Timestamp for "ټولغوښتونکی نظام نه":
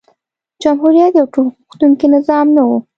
1.33-2.63